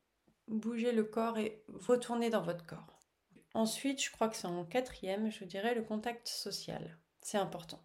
bouger 0.47 0.93
le 0.93 1.05
corps 1.05 1.39
et 1.39 1.65
retourner 1.69 2.31
dans 2.31 2.43
votre 2.43 2.67
corps. 2.67 3.00
Ensuite, 3.55 4.03
je 4.03 4.11
crois 4.11 4.29
que 4.29 4.37
c'est 4.37 4.47
en 4.47 4.65
quatrième, 4.65 5.31
je 5.31 5.45
dirais 5.45 5.75
le 5.75 5.83
contact 5.83 6.29
social. 6.29 6.99
C'est 7.21 7.39
important. 7.39 7.81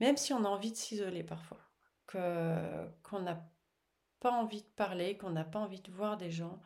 Même 0.00 0.16
si 0.16 0.32
on 0.32 0.44
a 0.44 0.48
envie 0.48 0.72
de 0.72 0.76
s'isoler 0.76 1.22
parfois 1.22 1.60
qu'on 2.06 3.20
n'a 3.20 3.50
pas 4.20 4.32
envie 4.32 4.62
de 4.62 4.68
parler, 4.76 5.18
qu'on 5.18 5.30
n'a 5.30 5.44
pas 5.44 5.58
envie 5.58 5.82
de 5.82 5.90
voir 5.90 6.16
des 6.16 6.30
gens, 6.30 6.58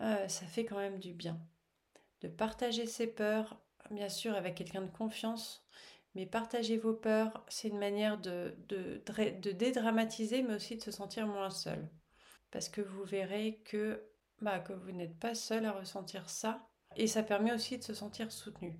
euh, 0.00 0.28
ça 0.28 0.46
fait 0.46 0.64
quand 0.64 0.76
même 0.76 1.00
du 1.00 1.12
bien. 1.12 1.40
De 2.20 2.28
partager 2.28 2.86
ses 2.86 3.08
peurs, 3.08 3.60
bien 3.90 4.08
sûr 4.08 4.34
avec 4.34 4.54
quelqu'un 4.54 4.82
de 4.82 4.90
confiance, 4.90 5.66
mais 6.14 6.26
partager 6.26 6.76
vos 6.76 6.94
peurs, 6.94 7.44
c'est 7.48 7.68
une 7.68 7.78
manière 7.78 8.18
de, 8.18 8.54
dédramatiser, 9.52 10.42
mais 10.42 10.54
aussi 10.54 10.76
de 10.76 10.82
se 10.82 10.90
sentir 10.90 11.26
moins 11.26 11.50
seul. 11.50 11.88
Parce 12.50 12.68
que 12.68 12.82
vous 12.82 13.04
verrez 13.04 13.62
que, 13.64 14.04
bah, 14.40 14.60
que 14.60 14.72
vous 14.72 14.92
n'êtes 14.92 15.18
pas 15.18 15.34
seul 15.34 15.64
à 15.64 15.72
ressentir 15.72 16.28
ça, 16.28 16.68
et 16.96 17.06
ça 17.06 17.22
permet 17.22 17.52
aussi 17.52 17.78
de 17.78 17.82
se 17.82 17.94
sentir 17.94 18.30
soutenu. 18.32 18.78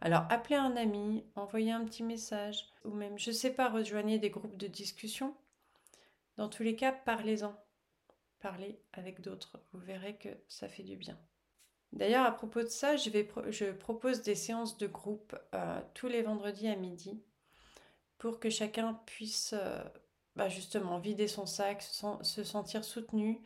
Alors 0.00 0.24
appelez 0.30 0.56
un 0.56 0.76
ami, 0.76 1.24
envoyez 1.36 1.70
un 1.70 1.84
petit 1.84 2.02
message, 2.02 2.66
ou 2.84 2.90
même, 2.90 3.18
je 3.18 3.30
sais 3.30 3.52
pas, 3.52 3.68
rejoignez 3.68 4.18
des 4.18 4.30
groupes 4.30 4.56
de 4.56 4.66
discussion. 4.66 5.34
Dans 6.36 6.48
tous 6.48 6.62
les 6.62 6.74
cas, 6.74 6.92
parlez-en. 6.92 7.54
Parlez 8.40 8.80
avec 8.92 9.20
d'autres. 9.20 9.60
Vous 9.72 9.78
verrez 9.78 10.16
que 10.16 10.28
ça 10.48 10.68
fait 10.68 10.82
du 10.82 10.96
bien. 10.96 11.16
D'ailleurs, 11.92 12.24
à 12.24 12.32
propos 12.32 12.62
de 12.62 12.68
ça, 12.68 12.96
je, 12.96 13.70
propose 13.70 14.22
des 14.22 14.34
séances 14.34 14.78
de 14.78 14.86
groupe 14.86 15.36
euh, 15.54 15.80
tous 15.94 16.08
les 16.08 16.22
vendredis 16.22 16.68
à 16.68 16.74
midi 16.74 17.22
pour 18.18 18.40
que 18.40 18.50
chacun 18.50 18.94
puisse 19.06 19.54
euh, 19.56 19.84
bah, 20.34 20.48
justement 20.48 20.98
vider 20.98 21.28
son 21.28 21.46
sac, 21.46 21.82
se 21.82 22.44
sentir 22.44 22.84
soutenu 22.84 23.40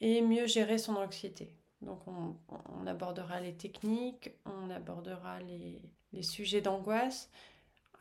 et 0.00 0.20
mieux 0.20 0.46
gérer 0.46 0.78
son 0.78 0.96
anxiété. 0.96 1.56
Donc 1.82 2.00
on, 2.06 2.86
abordera 2.86 3.40
les 3.40 3.54
techniques, 3.54 4.30
on 4.44 4.70
abordera 4.70 5.38
les, 5.40 6.22
sujets 6.22 6.60
d'angoisse. 6.60 7.30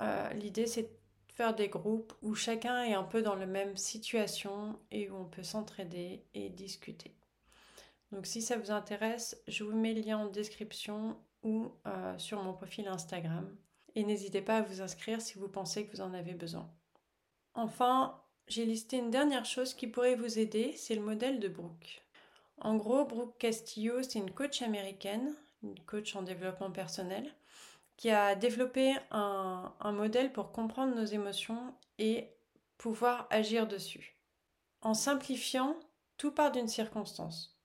Euh, 0.02 0.30
l'idée 0.34 0.68
c'est 0.68 0.84
de 0.84 0.90
faire 1.34 1.56
des 1.56 1.70
groupes 1.70 2.14
où 2.22 2.36
chacun 2.36 2.84
est 2.84 2.94
un 2.94 3.04
peu 3.04 3.22
dans 3.22 3.36
la 3.36 3.46
même 3.46 3.78
situation 3.78 4.78
et 4.92 5.10
où 5.10 5.16
on 5.16 5.26
peut 5.26 5.44
s'entraider 5.44 6.24
et 6.34 6.50
discuter. 6.50 7.14
Donc 8.12 8.26
si 8.26 8.42
ça 8.42 8.58
vous 8.58 8.72
intéresse, 8.72 9.42
je 9.48 9.64
vous 9.64 9.76
mets 9.76 9.94
le 9.94 10.02
lien 10.02 10.18
en 10.18 10.28
description 10.28 11.16
ou 11.44 11.72
euh, 11.88 12.18
sur 12.18 12.42
mon 12.44 12.54
profil 12.54 12.88
Instagram. 12.88 13.56
Et 13.96 14.04
n'hésitez 14.04 14.42
pas 14.42 14.58
à 14.58 14.62
vous 14.62 14.82
inscrire 14.82 15.22
si 15.22 15.38
vous 15.38 15.48
pensez 15.48 15.86
que 15.86 15.92
vous 15.96 16.02
en 16.02 16.14
avez 16.14 16.34
besoin. 16.34 16.70
Enfin, 17.54 18.22
j'ai 18.48 18.66
listé 18.66 18.98
une 18.98 19.12
dernière 19.12 19.46
chose 19.46 19.74
qui 19.74 19.88
pourrait 19.88 20.16
vous 20.16 20.40
aider, 20.40 20.74
c'est 20.76 20.96
le 20.96 21.02
modèle 21.02 21.40
de 21.40 21.48
Brooke. 21.48 22.04
En 22.62 22.76
gros, 22.76 23.06
Brooke 23.06 23.38
Castillo, 23.38 24.04
c'est 24.04 24.20
une 24.20 24.32
coach 24.32 24.62
américaine, 24.62 25.34
une 25.64 25.80
coach 25.80 26.16
en 26.16 26.24
développement 26.24 26.72
personnel, 26.72 27.34
qui 27.96 28.10
a 28.10 28.36
développé 28.36 28.96
un, 29.12 29.74
modèle 29.92 30.32
pour 30.32 30.52
comprendre 30.52 30.96
nos 30.96 31.06
émotions 31.06 31.74
et 31.98 32.30
pouvoir 32.78 33.28
agir 33.30 33.68
dessus. 33.68 34.18
En 34.82 34.94
simplifiant, 34.94 35.78
tout 36.18 36.32
part 36.32 36.52
d'une 36.52 36.68
circonstance. 36.68 37.58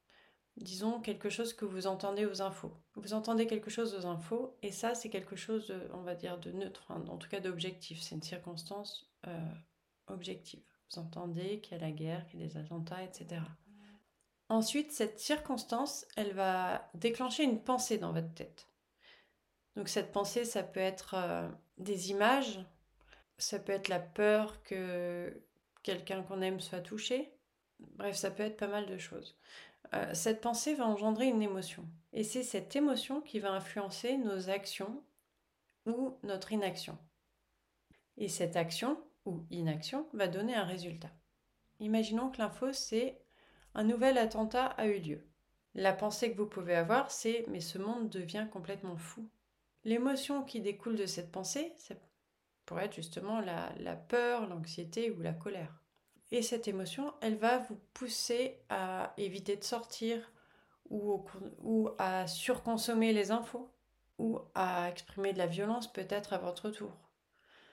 Disons 0.56 1.00
quelque 1.00 1.30
chose 1.30 1.52
que 1.52 1.64
vous 1.64 1.86
entendez 1.86 2.26
aux 2.26 2.42
infos. 2.42 2.72
Vous 2.94 3.12
entendez 3.12 3.46
quelque 3.46 3.70
chose 3.70 3.94
aux 3.94 4.06
infos 4.06 4.56
et 4.62 4.70
ça 4.70 4.94
c'est 4.94 5.10
quelque 5.10 5.34
chose, 5.34 5.74
on 5.92 6.02
va 6.02 6.14
dire, 6.14 6.38
de 6.38 6.52
neutre, 6.52 6.84
en 6.90 7.16
tout 7.16 7.28
cas 7.28 7.40
d'objectif. 7.40 8.00
C'est 8.00 8.14
une 8.14 8.22
circonstance 8.22 9.10
euh, 9.26 9.54
objective. 10.06 10.62
Vous 10.90 11.00
entendez 11.00 11.60
qu'il 11.60 11.76
y 11.76 11.80
a 11.80 11.84
la 11.84 11.90
guerre, 11.90 12.26
qu'il 12.26 12.40
y 12.40 12.44
a 12.44 12.46
des 12.46 12.56
attentats, 12.56 13.02
etc. 13.02 13.40
Ensuite, 14.48 14.92
cette 14.92 15.18
circonstance, 15.18 16.06
elle 16.16 16.32
va 16.32 16.90
déclencher 16.94 17.44
une 17.44 17.62
pensée 17.62 17.98
dans 17.98 18.12
votre 18.12 18.32
tête. 18.34 18.68
Donc 19.76 19.88
cette 19.88 20.12
pensée, 20.12 20.44
ça 20.44 20.62
peut 20.62 20.80
être 20.80 21.14
euh, 21.14 21.48
des 21.78 22.10
images, 22.10 22.60
ça 23.38 23.58
peut 23.58 23.72
être 23.72 23.88
la 23.88 24.00
peur 24.00 24.62
que 24.62 25.42
quelqu'un 25.82 26.22
qu'on 26.22 26.42
aime 26.42 26.60
soit 26.60 26.80
touché. 26.80 27.32
Bref, 27.80 28.16
ça 28.16 28.30
peut 28.30 28.44
être 28.44 28.56
pas 28.56 28.68
mal 28.68 28.86
de 28.86 28.98
choses. 28.98 29.36
Euh, 29.94 30.14
cette 30.14 30.40
pensée 30.40 30.74
va 30.74 30.86
engendrer 30.86 31.26
une 31.26 31.42
émotion. 31.42 31.88
Et 32.12 32.22
c'est 32.22 32.42
cette 32.42 32.76
émotion 32.76 33.20
qui 33.20 33.40
va 33.40 33.52
influencer 33.52 34.16
nos 34.16 34.48
actions 34.48 35.02
ou 35.86 36.16
notre 36.22 36.52
inaction. 36.52 36.96
Et 38.16 38.28
cette 38.28 38.56
action 38.56 38.98
ou 39.24 39.44
inaction 39.50 40.06
va 40.12 40.28
donner 40.28 40.54
un 40.54 40.64
résultat. 40.64 41.10
Imaginons 41.80 42.30
que 42.30 42.38
l'info, 42.38 42.72
c'est 42.72 43.20
un 43.74 43.84
nouvel 43.84 44.18
attentat 44.18 44.66
a 44.66 44.86
eu 44.86 44.98
lieu. 44.98 45.26
La 45.74 45.92
pensée 45.92 46.32
que 46.32 46.36
vous 46.36 46.46
pouvez 46.46 46.74
avoir, 46.74 47.10
c'est 47.10 47.44
mais 47.48 47.60
ce 47.60 47.78
monde 47.78 48.08
devient 48.08 48.46
complètement 48.52 48.96
fou. 48.96 49.28
L'émotion 49.84 50.42
qui 50.42 50.60
découle 50.60 50.96
de 50.96 51.06
cette 51.06 51.32
pensée, 51.32 51.72
ça 51.78 51.94
pourrait 52.64 52.86
être 52.86 52.94
justement 52.94 53.40
la, 53.40 53.72
la 53.80 53.96
peur, 53.96 54.46
l'anxiété 54.46 55.10
ou 55.10 55.20
la 55.20 55.32
colère. 55.32 55.82
Et 56.30 56.42
cette 56.42 56.68
émotion, 56.68 57.12
elle 57.20 57.36
va 57.36 57.58
vous 57.58 57.78
pousser 57.92 58.58
à 58.68 59.12
éviter 59.18 59.56
de 59.56 59.64
sortir 59.64 60.32
ou, 60.90 61.24
ou 61.62 61.90
à 61.98 62.26
surconsommer 62.26 63.12
les 63.12 63.30
infos 63.30 63.70
ou 64.18 64.38
à 64.54 64.88
exprimer 64.90 65.32
de 65.32 65.38
la 65.38 65.46
violence 65.46 65.92
peut-être 65.92 66.32
à 66.32 66.38
votre 66.38 66.70
tour. 66.70 66.92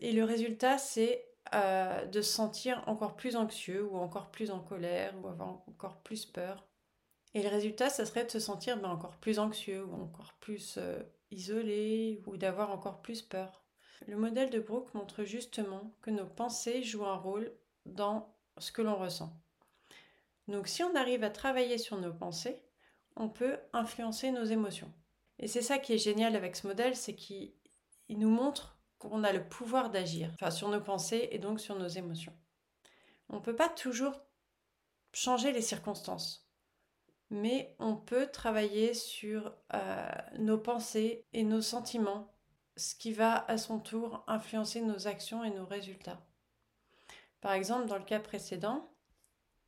Et 0.02 0.12
le 0.12 0.24
résultat, 0.24 0.78
c'est 0.78 1.31
euh, 1.54 2.06
de 2.06 2.22
se 2.22 2.32
sentir 2.32 2.84
encore 2.88 3.16
plus 3.16 3.36
anxieux 3.36 3.84
ou 3.84 3.98
encore 3.98 4.32
plus 4.32 4.52
en 4.52 4.60
colère 4.60 5.14
ou 5.22 5.28
avoir 5.28 5.50
encore 5.68 5.98
plus 5.98 6.26
peur. 6.26 6.68
Et 7.34 7.42
le 7.42 7.50
résultat, 7.50 7.90
ça 7.90 8.06
serait 8.06 8.26
de 8.26 8.32
se 8.32 8.40
sentir 8.40 8.78
ben, 8.78 8.90
encore 8.90 9.18
plus 9.18 9.40
anxieux 9.40 9.84
ou 9.86 9.94
encore 9.94 10.34
plus 10.40 10.76
euh, 10.78 11.02
isolé 11.32 12.22
ou 12.26 12.38
d'avoir 12.38 12.72
encore 12.72 13.02
plus 13.02 13.22
peur. 13.22 13.64
Le 14.08 14.18
modèle 14.18 14.50
de 14.50 14.60
Brooke 14.60 14.94
montre 14.94 15.24
justement 15.24 15.94
que 16.02 16.10
nos 16.10 16.26
pensées 16.26 16.84
jouent 16.84 17.06
un 17.06 17.18
rôle 17.18 17.52
dans 17.86 18.34
ce 18.58 18.72
que 18.72 18.82
l'on 18.82 18.96
ressent. 18.96 19.34
Donc 20.48 20.68
si 20.68 20.84
on 20.84 20.96
arrive 20.96 21.24
à 21.24 21.30
travailler 21.30 21.78
sur 21.78 21.98
nos 21.98 22.14
pensées, 22.14 22.62
on 23.16 23.30
peut 23.30 23.58
influencer 23.74 24.32
nos 24.32 24.44
émotions. 24.44 24.92
Et 25.40 25.48
c'est 25.48 25.62
ça 25.62 25.80
qui 25.80 25.94
est 25.94 25.98
génial 25.98 26.36
avec 26.36 26.56
ce 26.56 26.68
modèle, 26.68 26.96
c'est 26.96 27.16
qu'il 27.16 27.54
nous 28.10 28.30
montre 28.30 28.78
qu'on 29.02 29.24
a 29.24 29.34
le 29.34 29.44
pouvoir 29.44 29.90
d'agir, 29.90 30.30
enfin 30.36 30.52
sur 30.52 30.70
nos 30.70 30.80
pensées 30.80 31.30
et 31.32 31.40
donc 31.40 31.60
sur 31.60 31.78
nos 31.78 31.88
émotions. 31.88 32.38
On 33.30 33.38
ne 33.38 33.42
peut 33.42 33.56
pas 33.56 33.70
toujours 33.70 34.22
changer 35.12 35.52
les 35.52 35.64
circonstances, 35.64 36.48
mais 37.32 37.76
on 37.80 37.96
peut 37.96 38.28
travailler 38.28 38.94
sur 38.94 39.56
euh, 39.74 40.08
nos 40.38 40.60
pensées 40.60 41.26
et 41.34 41.44
nos 41.44 41.62
sentiments, 41.62 42.32
ce 42.78 42.94
qui 42.94 43.12
va 43.12 43.44
à 43.46 43.58
son 43.58 43.80
tour 43.80 44.24
influencer 44.28 44.82
nos 44.82 45.08
actions 45.08 45.44
et 45.44 45.50
nos 45.50 45.66
résultats. 45.66 46.22
Par 47.42 47.54
exemple, 47.54 47.88
dans 47.88 47.98
le 47.98 48.06
cas 48.06 48.20
précédent, 48.20 48.94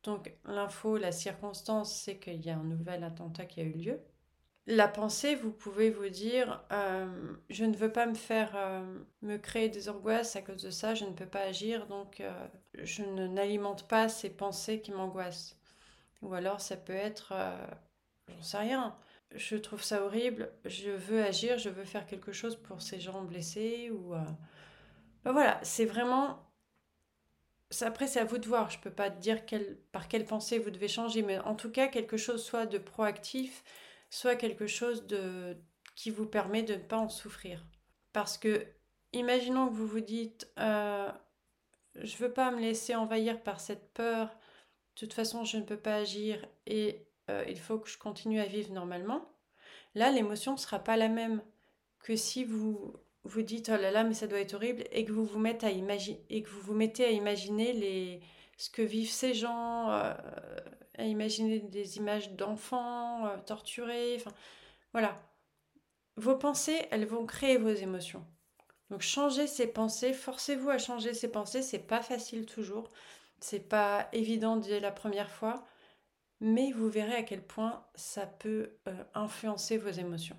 donc 0.04 0.32
l'info, 0.44 0.96
la 0.96 1.10
circonstance, 1.10 1.92
c'est 1.92 2.20
qu'il 2.20 2.44
y 2.44 2.50
a 2.50 2.56
un 2.56 2.64
nouvel 2.64 3.02
attentat 3.02 3.46
qui 3.46 3.60
a 3.60 3.64
eu 3.64 3.72
lieu 3.72 4.00
la 4.66 4.88
pensée, 4.88 5.34
vous 5.34 5.50
pouvez 5.50 5.90
vous 5.90 6.08
dire 6.08 6.62
euh, 6.72 7.06
je 7.50 7.64
ne 7.64 7.76
veux 7.76 7.92
pas 7.92 8.06
me 8.06 8.14
faire 8.14 8.52
euh, 8.56 8.82
me 9.22 9.36
créer 9.36 9.68
des 9.68 9.88
angoisses 9.88 10.36
à 10.36 10.42
cause 10.42 10.62
de 10.62 10.70
ça, 10.70 10.94
je 10.94 11.04
ne 11.04 11.12
peux 11.12 11.26
pas 11.26 11.42
agir, 11.42 11.86
donc 11.86 12.20
euh, 12.20 12.32
je 12.82 13.02
n'alimente 13.02 13.86
pas 13.86 14.08
ces 14.08 14.30
pensées 14.30 14.80
qui 14.80 14.92
m'angoissent. 14.92 15.58
Ou 16.22 16.32
alors 16.32 16.60
ça 16.60 16.76
peut 16.76 16.94
être 16.94 17.34
j'en 18.28 18.42
sais 18.42 18.58
rien. 18.58 18.96
Je 19.34 19.56
trouve 19.56 19.82
ça 19.82 20.02
horrible, 20.02 20.50
je 20.64 20.90
veux 20.90 21.22
agir, 21.22 21.58
je 21.58 21.68
veux 21.68 21.84
faire 21.84 22.06
quelque 22.06 22.32
chose 22.32 22.56
pour 22.56 22.80
ces 22.80 23.00
gens 23.00 23.22
blessés 23.22 23.90
ou 23.90 24.14
ben 25.24 25.32
voilà, 25.32 25.58
c'est 25.62 25.84
vraiment 25.84 26.38
après, 27.82 28.06
c'est 28.06 28.20
à 28.20 28.24
vous 28.24 28.38
de 28.38 28.46
voir. 28.46 28.70
Je 28.70 28.78
ne 28.78 28.82
peux 28.82 28.90
pas 28.90 29.10
dire 29.10 29.40
par 29.92 30.08
quelle 30.08 30.24
pensée 30.24 30.58
vous 30.58 30.70
devez 30.70 30.88
changer, 30.88 31.22
mais 31.22 31.38
en 31.40 31.54
tout 31.54 31.70
cas, 31.70 31.88
quelque 31.88 32.16
chose 32.16 32.44
soit 32.44 32.66
de 32.66 32.78
proactif, 32.78 33.64
soit 34.14 34.36
quelque 34.36 34.68
chose 34.68 35.06
de, 35.08 35.56
qui 35.96 36.10
vous 36.10 36.26
permet 36.26 36.62
de 36.62 36.74
ne 36.74 36.78
pas 36.78 36.98
en 36.98 37.08
souffrir. 37.08 37.66
Parce 38.12 38.38
que, 38.38 38.64
imaginons 39.12 39.68
que 39.68 39.74
vous 39.74 39.88
vous 39.88 40.00
dites, 40.00 40.48
euh, 40.60 41.10
je 41.96 42.16
veux 42.18 42.32
pas 42.32 42.52
me 42.52 42.60
laisser 42.60 42.94
envahir 42.94 43.42
par 43.42 43.58
cette 43.58 43.92
peur, 43.92 44.28
de 44.28 45.00
toute 45.00 45.14
façon 45.14 45.44
je 45.44 45.56
ne 45.56 45.62
peux 45.62 45.76
pas 45.76 45.96
agir 45.96 46.46
et 46.66 47.08
euh, 47.28 47.44
il 47.48 47.58
faut 47.58 47.78
que 47.78 47.88
je 47.88 47.98
continue 47.98 48.40
à 48.40 48.44
vivre 48.44 48.72
normalement. 48.72 49.28
Là, 49.96 50.12
l'émotion 50.12 50.52
ne 50.52 50.58
sera 50.58 50.78
pas 50.78 50.96
la 50.96 51.08
même 51.08 51.42
que 51.98 52.14
si 52.14 52.44
vous 52.44 52.94
vous 53.24 53.42
dites 53.42 53.70
oh 53.74 53.80
là 53.80 53.90
là 53.90 54.04
mais 54.04 54.14
ça 54.14 54.26
doit 54.26 54.38
être 54.40 54.54
horrible 54.54 54.84
et 54.92 55.04
que 55.04 55.12
vous 55.12 55.24
vous 55.24 55.38
mettez 55.38 55.66
à 55.66 55.70
imaginer 55.70 56.22
et 56.30 56.42
que 56.42 56.50
vous 56.50 56.60
vous 56.60 56.74
mettez 56.74 57.04
à 57.04 57.10
imaginer 57.10 57.72
les 57.72 58.20
ce 58.58 58.70
que 58.70 58.82
vivent 58.82 59.10
ces 59.10 59.34
gens, 59.34 59.90
euh, 59.90 60.14
à 60.98 61.04
imaginer 61.04 61.60
des 61.60 61.96
images 61.96 62.32
d'enfants 62.32 63.26
euh, 63.26 63.36
torturés, 63.38 64.16
enfin 64.16 64.32
voilà. 64.92 65.20
Vos 66.16 66.36
pensées, 66.36 66.86
elles 66.90 67.06
vont 67.06 67.26
créer 67.26 67.56
vos 67.56 67.72
émotions. 67.72 68.24
Donc 68.90 69.00
changez 69.00 69.46
ces 69.46 69.66
pensées, 69.66 70.12
forcez-vous 70.12 70.70
à 70.70 70.78
changer 70.78 71.14
ces 71.14 71.30
pensées, 71.30 71.62
c'est 71.62 71.78
pas 71.78 72.02
facile 72.02 72.46
toujours, 72.46 72.88
c'est 73.40 73.68
pas 73.68 74.08
évident 74.12 74.56
dès 74.56 74.78
la 74.80 74.92
première 74.92 75.30
fois, 75.30 75.66
mais 76.40 76.70
vous 76.72 76.88
verrez 76.88 77.14
à 77.14 77.22
quel 77.22 77.42
point 77.42 77.84
ça 77.94 78.26
peut 78.26 78.76
euh, 78.88 79.04
influencer 79.14 79.78
vos 79.78 79.90
émotions. 79.90 80.36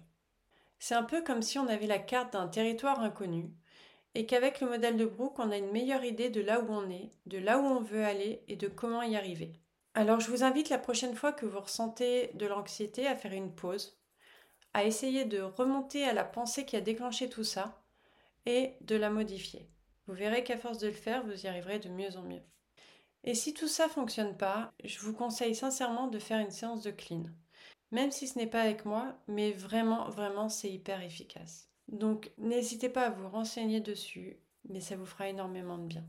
C'est 0.79 0.95
un 0.95 1.03
peu 1.03 1.21
comme 1.23 1.41
si 1.41 1.57
on 1.59 1.67
avait 1.67 1.87
la 1.87 1.99
carte 1.99 2.33
d'un 2.33 2.47
territoire 2.47 2.99
inconnu 2.99 3.51
et 4.13 4.25
qu'avec 4.25 4.61
le 4.61 4.69
modèle 4.69 4.97
de 4.97 5.05
Brooke, 5.05 5.39
on 5.39 5.51
a 5.51 5.57
une 5.57 5.71
meilleure 5.71 6.05
idée 6.05 6.29
de 6.29 6.41
là 6.41 6.61
où 6.61 6.67
on 6.69 6.89
est, 6.89 7.11
de 7.25 7.37
là 7.37 7.59
où 7.59 7.63
on 7.63 7.81
veut 7.81 8.03
aller 8.03 8.43
et 8.47 8.55
de 8.55 8.67
comment 8.67 9.03
y 9.03 9.15
arriver. 9.15 9.51
Alors 9.97 10.19
je 10.19 10.29
vous 10.29 10.43
invite 10.43 10.67
la 10.67 10.77
prochaine 10.77 11.15
fois 11.15 11.31
que 11.31 11.45
vous 11.45 11.61
ressentez 11.61 12.29
de 12.33 12.45
l'anxiété 12.45 13.07
à 13.07 13.15
faire 13.15 13.31
une 13.31 13.55
pause, 13.55 13.97
à 14.73 14.83
essayer 14.83 15.23
de 15.23 15.39
remonter 15.39 16.03
à 16.03 16.11
la 16.11 16.25
pensée 16.25 16.65
qui 16.65 16.75
a 16.75 16.81
déclenché 16.81 17.29
tout 17.29 17.45
ça 17.45 17.81
et 18.45 18.73
de 18.81 18.97
la 18.97 19.09
modifier. 19.09 19.69
Vous 20.05 20.13
verrez 20.13 20.43
qu'à 20.43 20.57
force 20.57 20.79
de 20.79 20.87
le 20.87 20.93
faire, 20.93 21.25
vous 21.25 21.45
y 21.45 21.47
arriverez 21.47 21.79
de 21.79 21.87
mieux 21.87 22.17
en 22.17 22.23
mieux. 22.23 22.41
Et 23.23 23.35
si 23.35 23.53
tout 23.53 23.69
ça 23.69 23.87
fonctionne 23.87 24.35
pas, 24.35 24.73
je 24.83 24.99
vous 24.99 25.13
conseille 25.13 25.55
sincèrement 25.55 26.07
de 26.07 26.19
faire 26.19 26.41
une 26.41 26.51
séance 26.51 26.83
de 26.83 26.91
clean. 26.91 27.23
Même 27.91 28.11
si 28.11 28.27
ce 28.27 28.37
n'est 28.37 28.47
pas 28.47 28.63
avec 28.63 28.83
moi, 28.83 29.17
mais 29.29 29.53
vraiment, 29.53 30.09
vraiment, 30.09 30.49
c'est 30.49 30.69
hyper 30.69 31.01
efficace. 31.03 31.69
Donc 31.87 32.33
n'hésitez 32.37 32.89
pas 32.89 33.05
à 33.05 33.11
vous 33.11 33.29
renseigner 33.29 33.79
dessus, 33.79 34.41
mais 34.67 34.81
ça 34.81 34.97
vous 34.97 35.05
fera 35.05 35.29
énormément 35.29 35.77
de 35.77 35.87
bien. 35.87 36.03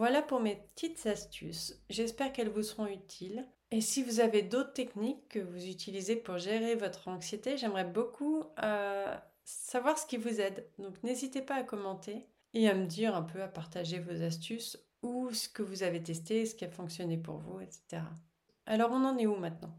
Voilà 0.00 0.22
pour 0.22 0.40
mes 0.40 0.56
petites 0.56 1.04
astuces. 1.04 1.78
J'espère 1.90 2.32
qu'elles 2.32 2.48
vous 2.48 2.62
seront 2.62 2.86
utiles. 2.86 3.46
Et 3.70 3.82
si 3.82 4.02
vous 4.02 4.20
avez 4.20 4.40
d'autres 4.40 4.72
techniques 4.72 5.28
que 5.28 5.40
vous 5.40 5.66
utilisez 5.66 6.16
pour 6.16 6.38
gérer 6.38 6.74
votre 6.74 7.08
anxiété, 7.08 7.58
j'aimerais 7.58 7.84
beaucoup 7.84 8.44
euh, 8.62 9.14
savoir 9.44 9.98
ce 9.98 10.06
qui 10.06 10.16
vous 10.16 10.40
aide. 10.40 10.66
Donc 10.78 11.02
n'hésitez 11.02 11.42
pas 11.42 11.56
à 11.56 11.64
commenter 11.64 12.26
et 12.54 12.66
à 12.70 12.74
me 12.74 12.86
dire 12.86 13.14
un 13.14 13.20
peu, 13.20 13.42
à 13.42 13.48
partager 13.48 13.98
vos 13.98 14.22
astuces 14.22 14.82
ou 15.02 15.34
ce 15.34 15.50
que 15.50 15.62
vous 15.62 15.82
avez 15.82 16.02
testé, 16.02 16.46
ce 16.46 16.54
qui 16.54 16.64
a 16.64 16.70
fonctionné 16.70 17.18
pour 17.18 17.36
vous, 17.36 17.60
etc. 17.60 18.00
Alors 18.64 18.92
on 18.92 19.04
en 19.04 19.18
est 19.18 19.26
où 19.26 19.36
maintenant? 19.36 19.76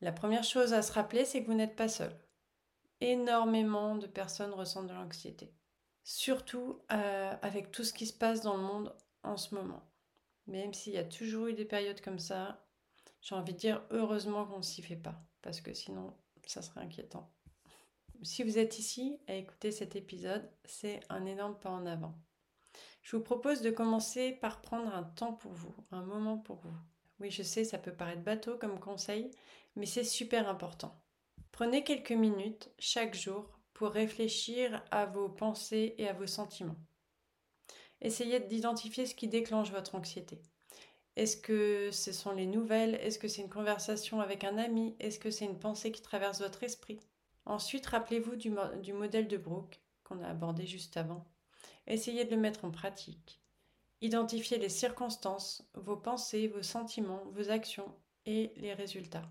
La 0.00 0.10
première 0.10 0.42
chose 0.42 0.72
à 0.72 0.82
se 0.82 0.90
rappeler, 0.90 1.24
c'est 1.24 1.42
que 1.42 1.46
vous 1.46 1.54
n'êtes 1.54 1.76
pas 1.76 1.86
seul 1.86 2.10
énormément 3.00 3.94
de 3.94 4.08
personnes 4.08 4.54
ressentent 4.54 4.88
de 4.88 4.94
l'anxiété. 4.94 5.52
Surtout 6.02 6.80
euh, 6.90 7.34
avec 7.42 7.70
tout 7.70 7.84
ce 7.84 7.92
qui 7.92 8.06
se 8.06 8.12
passe 8.12 8.40
dans 8.40 8.56
le 8.56 8.62
monde 8.64 8.92
en 9.26 9.36
ce 9.36 9.54
moment. 9.54 9.82
Même 10.46 10.72
s'il 10.74 10.92
y 10.94 10.98
a 10.98 11.04
toujours 11.04 11.48
eu 11.48 11.54
des 11.54 11.64
périodes 11.64 12.00
comme 12.00 12.18
ça, 12.18 12.64
j'ai 13.20 13.34
envie 13.34 13.52
de 13.52 13.58
dire 13.58 13.82
heureusement 13.90 14.46
qu'on 14.46 14.58
ne 14.58 14.62
s'y 14.62 14.82
fait 14.82 14.96
pas, 14.96 15.20
parce 15.42 15.60
que 15.60 15.74
sinon 15.74 16.14
ça 16.46 16.62
serait 16.62 16.80
inquiétant. 16.80 17.30
Si 18.22 18.42
vous 18.42 18.58
êtes 18.58 18.78
ici 18.78 19.18
à 19.26 19.34
écouter 19.34 19.72
cet 19.72 19.96
épisode, 19.96 20.48
c'est 20.64 21.00
un 21.08 21.26
énorme 21.26 21.58
pas 21.58 21.70
en 21.70 21.84
avant. 21.86 22.14
Je 23.02 23.16
vous 23.16 23.22
propose 23.22 23.60
de 23.60 23.70
commencer 23.70 24.32
par 24.32 24.62
prendre 24.62 24.94
un 24.94 25.02
temps 25.02 25.32
pour 25.32 25.52
vous, 25.52 25.74
un 25.92 26.02
moment 26.02 26.38
pour 26.38 26.56
vous. 26.56 26.74
Oui, 27.20 27.30
je 27.30 27.42
sais, 27.42 27.64
ça 27.64 27.78
peut 27.78 27.92
paraître 27.92 28.22
bateau 28.22 28.56
comme 28.58 28.80
conseil, 28.80 29.30
mais 29.74 29.86
c'est 29.86 30.04
super 30.04 30.48
important. 30.48 31.00
Prenez 31.52 31.84
quelques 31.84 32.12
minutes 32.12 32.70
chaque 32.78 33.14
jour 33.14 33.58
pour 33.74 33.90
réfléchir 33.90 34.82
à 34.90 35.06
vos 35.06 35.28
pensées 35.28 35.94
et 35.98 36.08
à 36.08 36.12
vos 36.12 36.26
sentiments. 36.26 36.76
Essayez 38.00 38.40
d'identifier 38.40 39.06
ce 39.06 39.14
qui 39.14 39.28
déclenche 39.28 39.70
votre 39.70 39.94
anxiété. 39.94 40.40
Est-ce 41.16 41.38
que 41.38 41.90
ce 41.92 42.12
sont 42.12 42.32
les 42.32 42.46
nouvelles? 42.46 42.96
Est-ce 42.96 43.18
que 43.18 43.26
c'est 43.26 43.40
une 43.40 43.48
conversation 43.48 44.20
avec 44.20 44.44
un 44.44 44.58
ami? 44.58 44.94
Est-ce 45.00 45.18
que 45.18 45.30
c'est 45.30 45.46
une 45.46 45.58
pensée 45.58 45.90
qui 45.90 46.02
traverse 46.02 46.42
votre 46.42 46.62
esprit? 46.62 47.00
Ensuite, 47.46 47.86
rappelez-vous 47.86 48.36
du, 48.36 48.92
modèle 48.92 49.28
de 49.28 49.38
Brooke 49.38 49.80
qu'on 50.04 50.22
a 50.22 50.28
abordé 50.28 50.66
juste 50.66 50.96
avant. 50.96 51.24
Essayez 51.86 52.24
de 52.24 52.34
le 52.34 52.40
mettre 52.40 52.64
en 52.64 52.70
pratique. 52.70 53.40
Identifiez 54.02 54.58
les 54.58 54.68
circonstances, 54.68 55.66
vos 55.74 55.96
pensées, 55.96 56.48
vos 56.48 56.62
sentiments, 56.62 57.22
vos 57.32 57.50
actions 57.50 57.94
et 58.26 58.52
les 58.56 58.74
résultats. 58.74 59.30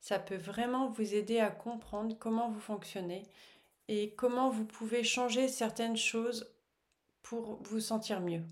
Ça 0.00 0.18
peut 0.18 0.36
vraiment 0.36 0.90
vous 0.90 1.14
aider 1.14 1.40
à 1.40 1.50
comprendre 1.50 2.16
comment 2.18 2.50
vous 2.50 2.60
fonctionnez 2.60 3.22
et 3.88 4.14
comment 4.14 4.50
vous 4.50 4.66
pouvez 4.66 5.04
changer 5.04 5.48
certaines 5.48 5.96
choses 5.96 6.52
pour 7.28 7.58
vous 7.62 7.80
sentir 7.80 8.20
mieux. 8.22 8.42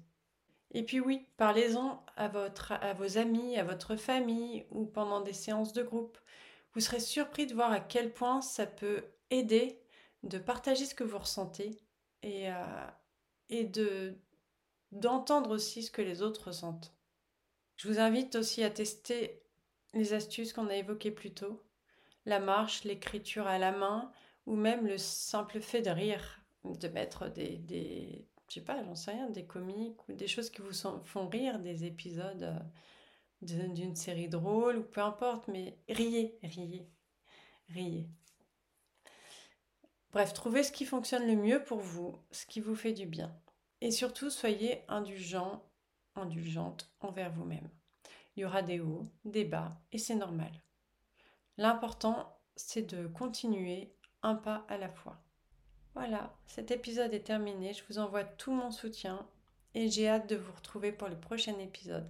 Et 0.73 0.83
puis 0.83 1.01
oui, 1.01 1.27
parlez-en 1.39 2.05
à, 2.17 2.29
votre, 2.29 2.73
à 2.73 2.93
vos 2.93 3.17
amis, 3.17 3.57
à 3.57 3.65
votre 3.65 3.97
famille 3.97 4.67
ou 4.71 4.85
pendant 4.85 5.23
des 5.23 5.33
séances 5.33 5.73
de 5.73 5.83
groupe. 5.83 6.19
Vous 6.75 6.81
serez 6.81 7.01
surpris 7.01 7.47
de 7.47 7.55
voir 7.55 7.73
à 7.73 7.81
quel 7.81 8.13
point 8.13 8.43
ça 8.43 8.67
peut 8.67 9.05
aider 9.31 9.81
de 10.23 10.39
partager 10.39 10.85
ce 10.85 10.95
que 10.95 11.05
vous 11.05 11.19
ressentez 11.19 11.79
et, 12.23 12.51
euh, 12.51 12.87
et 13.49 13.65
de 13.65 14.15
d'entendre 14.93 15.51
aussi 15.51 15.83
ce 15.83 15.91
que 15.91 16.03
les 16.03 16.23
autres 16.23 16.49
ressentent. 16.49 16.95
Je 17.77 17.89
vous 17.89 17.99
invite 17.99 18.37
aussi 18.37 18.63
à 18.63 18.71
tester 18.71 19.43
les 19.95 20.13
astuces 20.13 20.53
qu'on 20.53 20.69
a 20.69 20.77
évoquées 20.77 21.11
plus 21.11 21.35
tôt, 21.35 21.63
la 22.25 22.41
marche, 22.41 22.85
l'écriture 22.85 23.47
à 23.47 23.59
la 23.59 23.73
main, 23.73 24.13
ou 24.47 24.55
même 24.55 24.87
le 24.87 24.97
simple 24.97 25.61
fait 25.61 25.83
de 25.83 25.91
rire, 25.91 26.41
de 26.65 26.89
mettre 26.89 27.29
des, 27.29 27.59
des 27.59 28.27
je 28.49 28.55
sais 28.55 28.61
pas, 28.61 28.83
j'en 28.85 28.95
sais 28.95 29.13
rien, 29.13 29.29
des 29.31 29.45
comiques 29.45 30.09
ou 30.09 30.13
des 30.13 30.29
choses 30.29 30.51
qui 30.51 30.63
vous 30.63 30.73
font 30.73 31.29
rire, 31.29 31.59
des 31.59 31.85
épisodes 31.85 32.43
euh, 32.43 32.59
d'une 33.41 33.97
série 33.97 34.29
drôle 34.29 34.79
ou 34.79 34.83
peu 34.83 35.01
importe, 35.01 35.49
mais 35.49 35.79
riez, 35.89 36.39
riez, 36.43 36.89
riez. 37.69 38.09
Bref, 40.13 40.33
trouvez 40.33 40.63
ce 40.63 40.73
qui 40.73 40.87
fonctionne 40.87 41.27
le 41.27 41.37
mieux 41.37 41.63
pour 41.63 41.81
vous, 41.81 42.17
ce 42.31 42.47
qui 42.47 42.61
vous 42.61 42.77
fait 42.77 42.93
du 42.93 43.07
bien. 43.07 43.37
Et 43.81 43.91
surtout, 43.91 44.31
soyez 44.31 44.83
indulgent, 44.89 45.63
indulgente 46.15 46.91
envers 47.01 47.31
vous-même. 47.33 47.69
Il 48.35 48.41
y 48.41 48.45
aura 48.45 48.63
des 48.63 48.81
hauts, 48.81 49.11
des 49.25 49.45
bas, 49.45 49.79
et 49.93 49.99
c'est 49.99 50.15
normal. 50.15 50.53
L'important, 51.59 52.39
c'est 52.55 52.83
de 52.83 53.07
continuer 53.09 53.95
un 54.23 54.35
pas 54.35 54.65
à 54.69 54.79
la 54.79 54.89
fois. 54.89 55.26
Voilà, 55.97 56.31
cet 56.47 56.71
épisode 56.71 57.15
est 57.15 57.27
terminé. 57.27 57.73
Je 57.73 57.83
vous 57.89 57.99
envoie 57.99 58.23
tout 58.23 58.53
mon 58.53 58.71
soutien 58.71 59.27
et 59.75 59.89
j'ai 59.89 60.09
hâte 60.09 60.29
de 60.29 60.37
vous 60.37 60.53
retrouver 60.53 60.93
pour 60.93 61.09
le 61.09 61.19
prochain 61.19 61.59
épisode. 61.59 62.07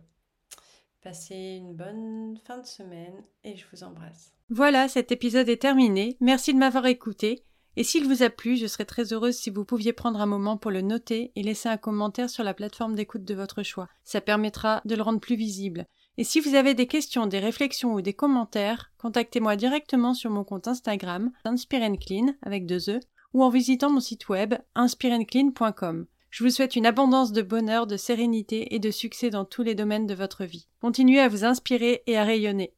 Passez 1.03 1.37
une 1.37 1.73
bonne 1.73 2.37
fin 2.45 2.59
de 2.59 2.67
semaine 2.67 3.23
et 3.45 3.57
je 3.57 3.65
vous 3.71 3.85
embrasse. 3.85 4.33
Voilà, 4.51 4.89
cet 4.89 5.13
épisode 5.13 5.49
est 5.49 5.63
terminé. 5.63 6.17
Merci 6.21 6.53
de 6.53 6.59
m'avoir 6.59 6.87
écouté. 6.87 7.45
Et 7.77 7.85
s'il 7.85 8.09
vous 8.09 8.25
a 8.25 8.31
plu, 8.31 8.57
je 8.57 8.67
serais 8.67 8.87
très 8.87 9.13
heureuse 9.13 9.37
si 9.37 9.51
vous 9.51 9.65
pouviez 9.65 9.93
prendre 9.93 10.21
un 10.21 10.27
moment 10.27 10.57
pour 10.57 10.73
le 10.73 10.81
noter 10.81 11.31
et 11.37 11.45
laisser 11.45 11.69
un 11.69 11.77
commentaire 11.77 12.29
sur 12.29 12.43
la 12.43 12.55
plateforme 12.55 12.97
d'écoute 12.97 13.25
de 13.25 13.35
votre 13.35 13.63
choix. 13.63 13.89
Ça 14.03 14.21
permettra 14.21 14.83
de 14.85 14.97
le 14.97 15.03
rendre 15.03 15.21
plus 15.21 15.37
visible. 15.37 15.87
Et 16.19 16.25
si 16.25 16.41
vous 16.41 16.57
avez 16.57 16.75
des 16.75 16.89
questions, 16.89 17.27
des 17.27 17.39
réflexions 17.39 17.93
ou 17.95 18.01
des 18.01 18.15
commentaires, 18.15 18.91
contactez-moi 18.99 19.55
directement 19.55 20.13
sur 20.13 20.31
mon 20.31 20.43
compte 20.43 20.67
Instagram, 20.67 21.31
Clean 21.45 22.35
avec 22.43 22.67
deux 22.67 22.91
E, 22.91 23.01
ou 23.35 23.43
en 23.43 23.51
visitant 23.51 23.91
mon 23.91 24.01
site 24.01 24.29
web, 24.29 24.55
inspireandclean.com. 24.75 26.07
Je 26.31 26.45
vous 26.45 26.51
souhaite 26.51 26.77
une 26.77 26.87
abondance 26.87 27.33
de 27.33 27.43
bonheur, 27.43 27.87
de 27.87 27.97
sérénité 27.97 28.75
et 28.75 28.79
de 28.79 28.91
succès 28.91 29.31
dans 29.31 29.47
tous 29.47 29.63
les 29.63 29.75
domaines 29.75 30.07
de 30.07 30.15
votre 30.15 30.45
vie. 30.45 30.69
Continuez 30.81 31.21
à 31.21 31.29
vous 31.29 31.45
inspirer 31.45 32.03
et 32.07 32.19
à 32.19 32.25
rayonner. 32.25 32.76